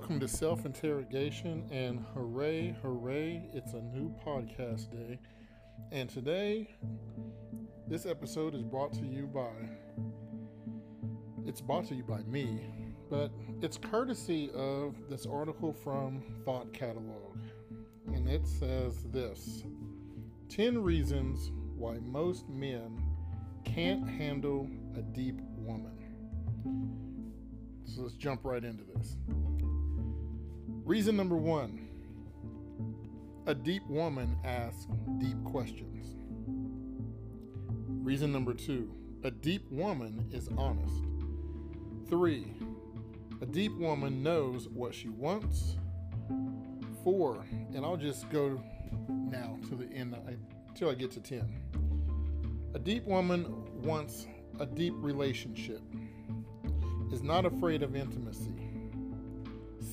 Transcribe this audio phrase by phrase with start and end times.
[0.00, 5.18] welcome to Self Interrogation, and hooray, hooray, it's a new podcast day.
[5.92, 6.74] And today,
[7.86, 9.50] this episode is brought to you by,
[11.46, 12.64] it's brought to you by me,
[13.10, 17.36] but it's courtesy of this article from Thought Catalog.
[18.06, 19.64] And it says this
[20.48, 23.02] 10 reasons why most men
[23.66, 25.98] can't handle a deep woman.
[27.84, 29.18] So let's jump right into this.
[30.90, 31.86] Reason number one
[33.46, 36.16] a deep woman asks deep questions.
[38.04, 41.04] Reason number two a deep woman is honest.
[42.08, 42.52] Three,
[43.40, 45.76] a deep woman knows what she wants.
[47.04, 48.60] Four, and I'll just go
[49.08, 50.16] now to the end
[50.68, 51.48] until I get to 10.
[52.74, 53.46] A deep woman
[53.84, 54.26] wants
[54.58, 55.82] a deep relationship,
[57.12, 58.69] is not afraid of intimacy,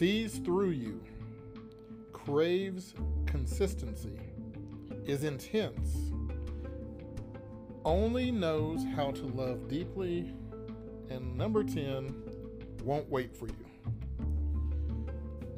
[0.00, 0.98] sees through you,
[2.14, 2.94] craves
[3.26, 4.18] consistency,
[5.04, 6.10] is intense,
[7.84, 10.32] only knows how to love deeply,
[11.10, 12.14] and number 10,
[12.82, 13.66] won't wait for you.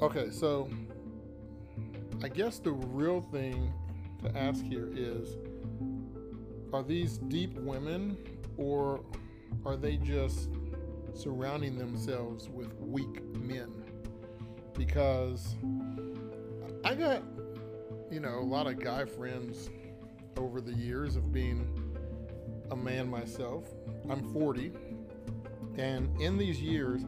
[0.03, 0.69] Okay, so
[2.25, 3.73] I guess the real thing
[4.25, 5.37] to ask here is
[6.73, 8.19] are these deep women
[8.57, 9.05] or
[9.65, 10.49] are they just
[11.15, 13.82] surrounding themselves with weak men?
[14.75, 15.55] Because
[16.85, 17.23] I got,
[18.11, 19.71] you know, a lot of guy friends
[20.37, 21.97] over the years of being
[22.71, 23.65] a man myself.
[24.09, 24.73] I'm 40,
[25.77, 27.05] and in these years,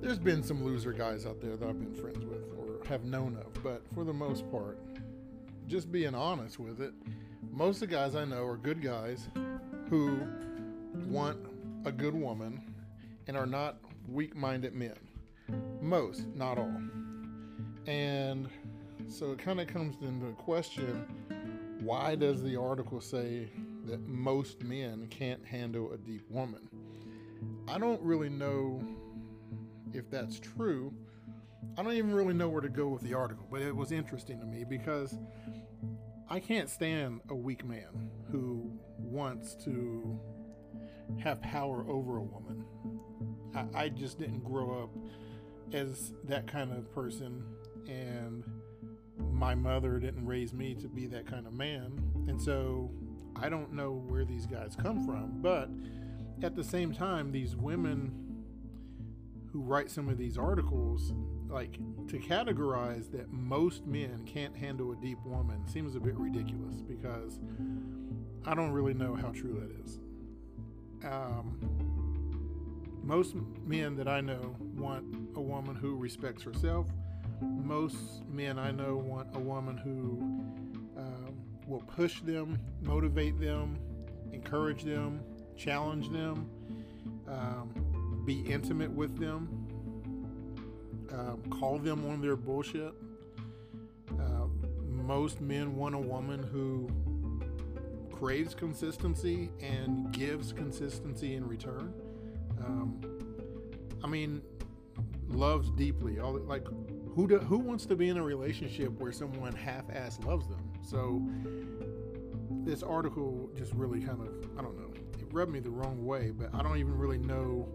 [0.00, 3.36] there's been some loser guys out there that I've been friends with or have known
[3.36, 4.78] of, but for the most part,
[5.66, 6.92] just being honest with it,
[7.50, 9.28] most of the guys I know are good guys
[9.90, 10.20] who
[11.06, 11.38] want
[11.84, 12.62] a good woman
[13.26, 14.96] and are not weak minded men.
[15.80, 16.80] Most, not all.
[17.86, 18.48] And
[19.08, 21.06] so it kind of comes into question
[21.80, 23.48] why does the article say
[23.86, 26.68] that most men can't handle a deep woman?
[27.68, 28.82] I don't really know
[29.92, 30.92] if that's true.
[31.76, 34.40] I don't even really know where to go with the article, but it was interesting
[34.40, 35.16] to me because
[36.28, 40.18] I can't stand a weak man who wants to
[41.18, 42.64] have power over a woman.
[43.54, 44.90] I, I just didn't grow up
[45.72, 47.44] as that kind of person,
[47.86, 48.44] and
[49.32, 51.92] my mother didn't raise me to be that kind of man.
[52.28, 52.90] And so
[53.36, 55.40] I don't know where these guys come from.
[55.40, 55.70] But
[56.42, 58.28] at the same time, these women
[59.52, 61.12] who write some of these articles,
[61.48, 66.82] like to categorize that most men can't handle a deep woman seems a bit ridiculous
[66.82, 67.38] because
[68.44, 69.98] I don't really know how true that is.
[71.04, 71.87] Um,
[73.08, 75.02] most men that I know want
[75.34, 76.86] a woman who respects herself.
[77.40, 77.96] Most
[78.30, 81.34] men I know want a woman who um,
[81.66, 83.78] will push them, motivate them,
[84.34, 85.22] encourage them,
[85.56, 86.50] challenge them,
[87.26, 89.48] um, be intimate with them,
[91.10, 92.92] um, call them on their bullshit.
[94.20, 94.48] Uh,
[94.90, 96.90] most men want a woman who
[98.14, 101.94] craves consistency and gives consistency in return.
[102.64, 103.00] Um,
[104.02, 104.42] I mean,
[105.28, 106.18] loves deeply.
[106.18, 106.66] All like,
[107.14, 110.72] who do, who wants to be in a relationship where someone half-ass loves them?
[110.82, 111.22] So,
[112.64, 114.92] this article just really kind of I don't know.
[115.18, 117.68] It rubbed me the wrong way, but I don't even really know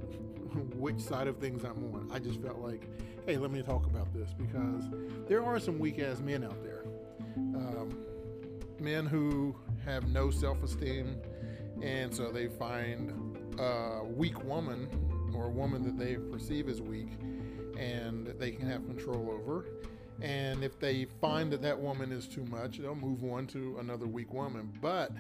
[0.76, 2.10] which side of things I'm on.
[2.12, 2.88] I just felt like,
[3.26, 4.84] hey, let me talk about this because
[5.28, 6.84] there are some weak ass men out there.
[7.36, 7.98] Um,
[8.80, 9.56] men who
[9.86, 11.18] have no self esteem,
[11.82, 14.88] and so they find a weak woman
[15.36, 17.10] or a woman that they perceive as weak
[17.78, 19.66] and they can have control over.
[20.22, 24.06] And if they find that that woman is too much, they'll move on to another
[24.06, 24.72] weak woman.
[24.82, 25.12] But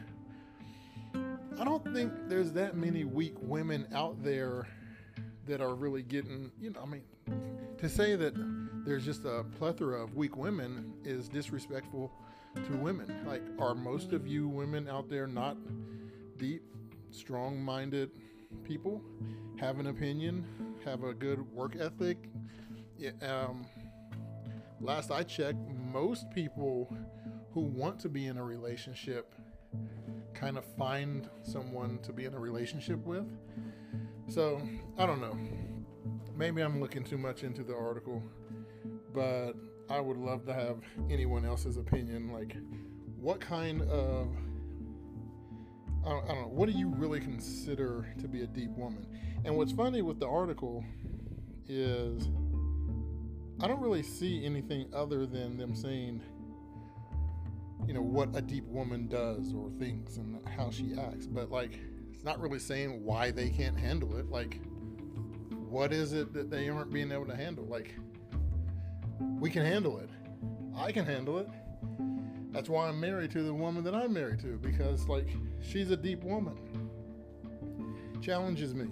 [1.59, 4.67] I don't think there's that many weak women out there
[5.45, 7.03] that are really getting, you know, I mean,
[7.77, 8.33] to say that
[8.85, 12.11] there's just a plethora of weak women is disrespectful
[12.55, 13.25] to women.
[13.25, 15.57] Like, are most of you women out there not
[16.37, 16.63] deep,
[17.11, 18.11] strong minded
[18.63, 19.01] people?
[19.59, 20.45] Have an opinion,
[20.85, 22.29] have a good work ethic?
[23.21, 23.65] Um,
[24.81, 25.59] last I checked,
[25.91, 26.95] most people
[27.53, 29.33] who want to be in a relationship
[30.33, 33.25] kind of find someone to be in a relationship with.
[34.27, 34.61] So,
[34.97, 35.37] I don't know.
[36.35, 38.23] Maybe I'm looking too much into the article,
[39.13, 39.53] but
[39.89, 40.77] I would love to have
[41.09, 42.31] anyone else's opinion.
[42.31, 42.55] Like,
[43.17, 44.27] what kind of.
[46.05, 46.47] I don't, I don't know.
[46.47, 49.05] What do you really consider to be a deep woman?
[49.45, 50.83] And what's funny with the article
[51.67, 52.29] is
[53.61, 56.21] I don't really see anything other than them saying,
[57.87, 61.27] you know, what a deep woman does or thinks and how she acts.
[61.27, 61.79] But like,
[62.13, 64.29] it's not really saying why they can't handle it.
[64.29, 64.59] Like,
[65.69, 67.65] what is it that they aren't being able to handle?
[67.65, 67.95] Like,
[69.39, 70.09] we can handle it.
[70.75, 71.47] I can handle it.
[72.53, 75.27] That's why I'm married to the woman that I'm married to because, like,
[75.59, 76.55] she's a deep woman.
[78.21, 78.89] Challenges me,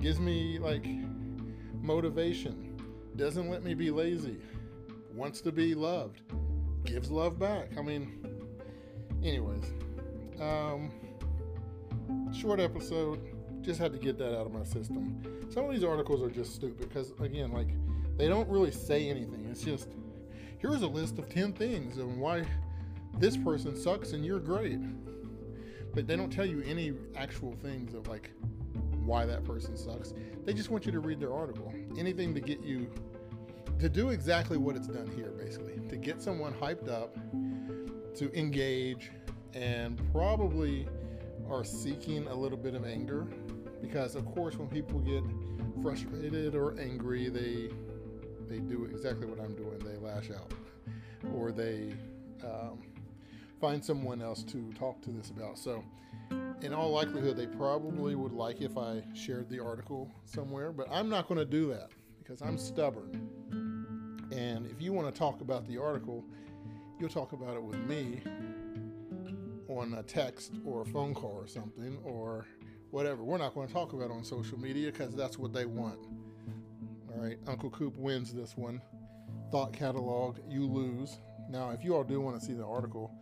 [0.00, 0.86] gives me, like,
[1.82, 2.80] motivation,
[3.16, 4.38] doesn't let me be lazy,
[5.14, 6.22] wants to be loved,
[6.84, 7.68] gives love back.
[7.76, 8.26] I mean,
[9.22, 9.64] anyways,
[10.40, 10.90] um,
[12.32, 13.20] short episode.
[13.62, 15.20] Just had to get that out of my system.
[15.50, 17.68] Some of these articles are just stupid because, again, like,
[18.16, 19.46] they don't really say anything.
[19.50, 19.88] It's just,
[20.58, 22.44] here's a list of 10 things and why
[23.18, 24.80] this person sucks and you're great.
[25.94, 28.30] But they don't tell you any actual things of, like,
[29.04, 30.12] why that person sucks.
[30.44, 31.72] They just want you to read their article.
[31.96, 32.90] Anything to get you
[33.78, 37.16] to do exactly what it's done here, basically, to get someone hyped up,
[38.16, 39.10] to engage,
[39.54, 40.86] and probably
[41.50, 43.26] are seeking a little bit of anger
[43.80, 45.22] because of course when people get
[45.82, 47.70] frustrated or angry they
[48.48, 50.52] they do exactly what i'm doing they lash out
[51.34, 51.94] or they
[52.42, 52.82] um,
[53.60, 55.82] find someone else to talk to this about so
[56.62, 61.08] in all likelihood they probably would like if i shared the article somewhere but i'm
[61.08, 63.28] not going to do that because i'm stubborn
[64.32, 66.24] and if you want to talk about the article
[66.98, 68.20] you'll talk about it with me
[69.68, 72.46] on a text or a phone call or something or
[72.90, 73.22] whatever.
[73.22, 75.98] We're not going to talk about on social media because that's what they want.
[77.10, 78.80] All right, Uncle Coop wins this one.
[79.50, 81.18] Thought catalog, you lose.
[81.50, 83.12] Now, if you all do want to see the article,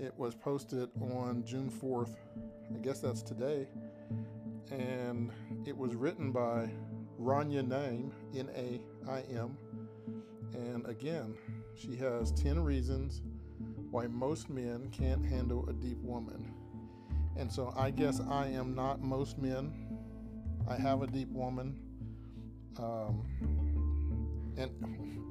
[0.00, 2.16] it was posted on June 4th.
[2.74, 3.66] I guess that's today.
[4.70, 5.30] And
[5.66, 6.70] it was written by
[7.20, 8.80] Rania Naim, N A
[9.10, 9.56] I M.
[10.54, 11.34] And again,
[11.74, 13.22] she has 10 reasons
[13.90, 16.52] why most men can't handle a deep woman.
[17.36, 19.72] And so I guess I am not most men.
[20.68, 21.76] I have a deep woman.
[22.78, 23.24] Um,
[24.56, 24.70] and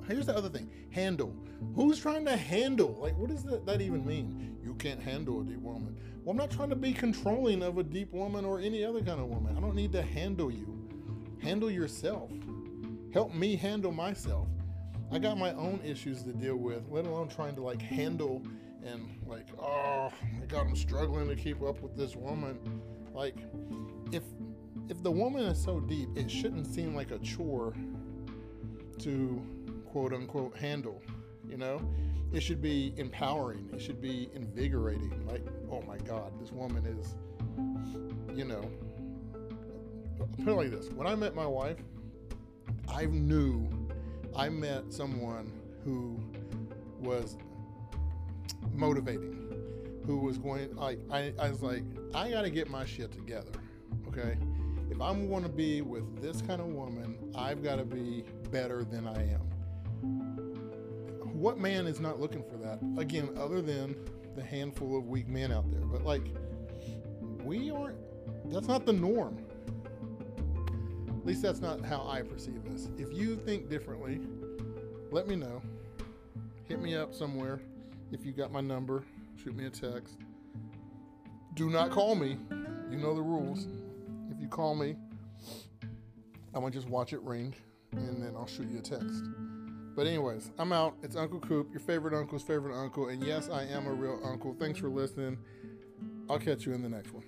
[0.08, 1.36] here's the other thing handle.
[1.76, 2.98] Who's trying to handle?
[3.02, 4.58] Like, what does that, that even mean?
[4.64, 5.98] You can't handle a deep woman.
[6.24, 9.20] Well, I'm not trying to be controlling of a deep woman or any other kind
[9.20, 9.56] of woman.
[9.58, 10.88] I don't need to handle you.
[11.42, 12.30] Handle yourself.
[13.14, 14.48] Help me handle myself.
[15.12, 18.42] I got my own issues to deal with, let alone trying to like handle
[18.86, 22.82] and like, oh my god, I'm struggling to keep up with this woman.
[23.14, 23.36] Like,
[24.12, 24.24] if
[24.90, 27.74] if the woman is so deep, it shouldn't seem like a chore
[29.04, 29.42] to
[29.86, 31.02] quote unquote handle.
[31.48, 31.82] You know,
[32.32, 33.70] it should be empowering.
[33.74, 35.26] It should be invigorating.
[35.28, 37.16] Like, oh my god, this woman is,
[38.36, 38.70] you know.
[40.44, 41.78] Put it like this: When I met my wife,
[42.88, 43.68] I knew
[44.36, 45.52] I met someone
[45.84, 46.20] who
[47.00, 47.38] was
[48.74, 49.52] motivating,
[50.06, 51.84] who was going like I, I was like,
[52.14, 53.52] I gotta get my shit together.
[54.08, 54.38] Okay.
[54.92, 59.32] If I'm gonna be with this kind of woman, I've gotta be better than I
[59.32, 59.42] am.
[61.34, 62.80] What man is not looking for that?
[63.00, 63.96] Again, other than
[64.36, 65.86] the handful of weak men out there.
[65.86, 66.24] But like
[67.42, 67.96] we aren't
[68.52, 69.38] that's not the norm.
[71.08, 72.90] At least that's not how I perceive this.
[72.98, 74.20] If you think differently,
[75.10, 75.62] let me know.
[76.68, 77.62] Hit me up somewhere.
[78.12, 79.06] If you got my number,
[79.42, 80.18] shoot me a text.
[81.54, 82.38] Do not call me.
[82.90, 83.68] You know the rules.
[84.52, 84.96] Call me,
[86.54, 87.56] I'm gonna just watch it ring
[87.94, 89.24] and then I'll shoot you a text.
[89.96, 90.96] But anyways, I'm out.
[91.02, 94.54] It's Uncle Coop, your favorite uncle's favorite uncle, and yes, I am a real uncle.
[94.60, 95.38] Thanks for listening.
[96.30, 97.24] I'll catch you in the next one.